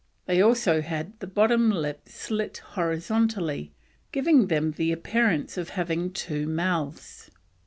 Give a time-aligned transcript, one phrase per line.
[0.25, 3.71] They all had the bottom lip slit horizontally,
[4.11, 7.29] giving them the appearance of having two mouths.